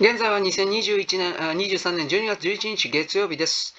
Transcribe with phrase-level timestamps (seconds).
[0.00, 3.74] 現在は2021年、23年12月11日月曜日です。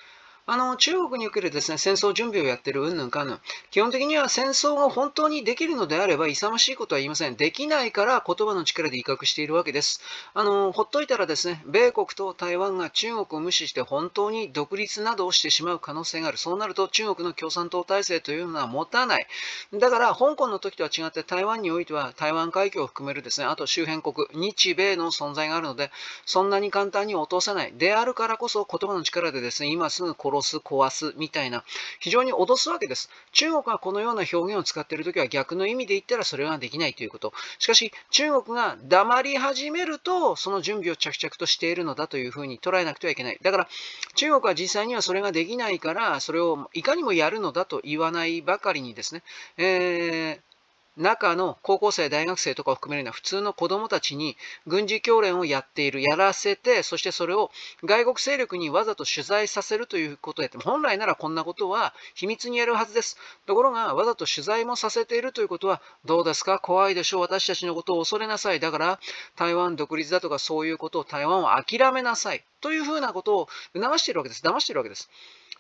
[0.46, 3.40] あの、中国におけるですね、戦争準備をやっているうんぬんかんぬん。
[3.72, 7.38] 基本的には戦争が本当にできるのであれば、勇ましいことは言いません。
[7.38, 10.02] できないから言葉の力で威嚇しているわけです。
[10.34, 16.38] あの、ほっといたらですね、米国と台湾が中国を無視して本当に独立などをしてしまう可能性がある。
[16.38, 19.28] そうなると中国の共産党体制というのは持たない。
[19.72, 25.90] だから、香港の時とは違って台湾においては台湾海峡を含めるですね、あと周辺国、日米の存在があるので、
[26.26, 27.72] そんなに簡単に落とさない。
[27.78, 31.64] であるからこそ言葉の力でですね、今すぐ殺殺す、壊すみたいな、
[32.00, 33.10] 非常に脅すわけです。
[33.32, 37.34] 中国がこのような表現を使っているときは逆の意味で言ったらそれはできないということ。
[37.60, 43.40] しかし、中国が黙り始めると、その準備を着々としているのだというふうに捉えなくてはいけない。
[43.42, 43.68] だから、
[44.16, 49.24] 中国は実際にはそれができないから、それをいかにもやるのだと言わないばかりにですね、
[49.58, 50.53] えー
[50.96, 57.50] 中の高校生、大学生とかを含めるような普通の子供たちに軍事教練をやっている、やらせて、そしてそれを
[57.84, 63.18] 外国勢力にわざと取材させるということをやって、本来ならこんなことは秘密にやるはずです。
[63.46, 66.60] ところが、わざと取材もさせているということは、どうですか？
[66.60, 67.22] 怖いでしょう。
[67.22, 68.60] 私たちのことを恐れなさい。
[68.60, 69.00] だから、
[69.36, 72.44] 台湾独立だとかそういうことを台湾を諦めなさい。
[72.62, 74.44] というふうなことを促しているわけです。
[74.44, 75.10] 騙しているわけです。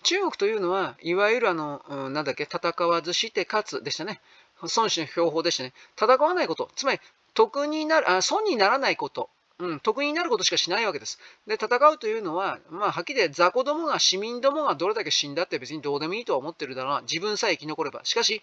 [0.04, 4.22] 中国というのは、いわゆるあの、なんだっけ、戦わずして勝つでしたね。
[4.62, 7.00] 孫子の標法でしたね、戦わないこと、つまり
[7.34, 9.30] 得になる、あ損にならないこと、
[9.60, 11.20] うん、得になることしかしないわけです。
[11.48, 17.02] で、戦うというのは、まあ、はっきり言って雑魚どもが、市民どもがどれだけ死んだって別にどうでもいいとは思ってるだろうな。
[17.02, 18.02] 自分さえ生き残れば。
[18.04, 18.42] しかし、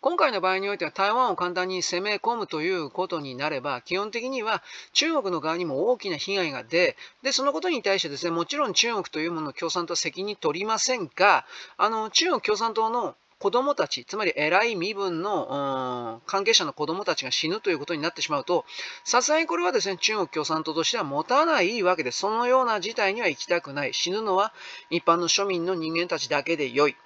[0.00, 11.44] 今回の場合においては台湾を簡単に攻め込むということになれば、基本的には中国の側にも大きな被害が出、で、そのことに対してですね、もちろん中国というものを共産党は責任取りませんが、
[11.76, 18.64] あの、中国共産党の子供たち、つまり偉い身分の関係者の子供たちが死ぬということになってしまうと、
[19.04, 22.12] さすがにこれはですね、中国共産党としては持たないわけで。
[22.12, 23.92] そのような事態には行きたくない。
[23.92, 24.54] 死ぬのは
[24.88, 26.96] 一般の庶民の人間たちだけで良い。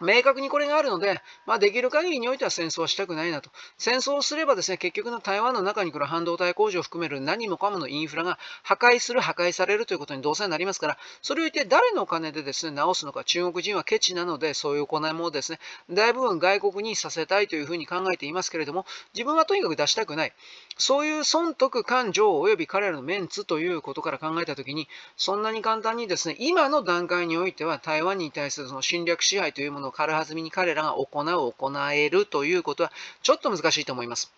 [0.00, 3.50] 明確にこれがあるので、まあ、できる限りにおいては戦争はしたくないなと。
[3.76, 15.58] 戦争をすればですね、結局の台湾の中に来る半導体工場を含める何もかものインフラが破壊する、破壊されるということにどうせなりますから、それを言って誰のお金でですね、直すのか、中国人はケチなので、そういう行いもですね、
[15.90, 20.32] 大部分外国にさせたいというふうに考えていますけれども、自分はとにかく出したくない。
[20.78, 32.92] そういう損得感情及び彼らのメンツということから考えたときに、そんなに簡単にですね、今の段階においては台湾に対するその侵略支配というものを軽はずみに彼らが行う、行えるということは
[33.22, 34.32] ちょっと難しいと思います。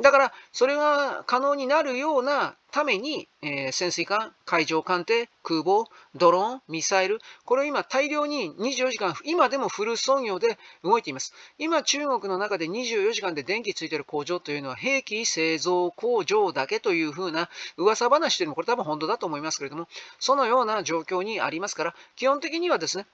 [0.00, 11.34] だから、それが可能になるようなために、えー、潜水艦、海上艦艇、空母、ドローン、ミサイル、これを今大量に24時間、今でもフル操業で動いています。
[11.58, 19.88] 今、中国の中で24時間で電気ついてる工場というのは、兵器製造工場だけというふうな噂話というのも、これ多分本当だと思いますけれども、
[20.18, 23.06] そのような状況にありますから、基本的にはですね、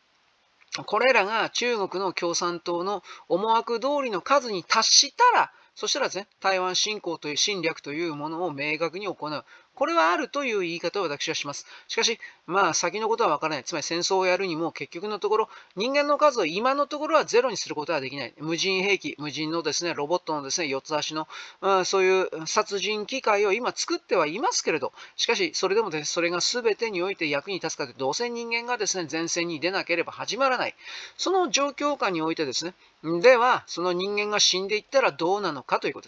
[0.86, 9.44] これらが中国の共産党の思惑通りの数に達したら、そしたらですね、台湾侵攻という侵略というものを明確に行う。
[9.76, 11.64] これはあるという言い方を私はします。
[11.86, 13.64] しかし、まあ先のことはわからない。
[13.64, 18.34] つまり戦争をやるにも結局のところ、人間の数を今のところはゼロにすることはできない。
[18.38, 21.28] 無人兵器、無人のですね、ロボットのですね、四つ足の、
[21.60, 30.74] うん、そういう殺人機械を今作ってはいますけれど、しかし、それでもです、ね、それが全てにおいて役に立つかというと、どうせ人間がですね、前線に出なければ始まらない。
[31.16, 36.06] その状況下においてですね、では、その人間が死んでいったらどうなのかということです。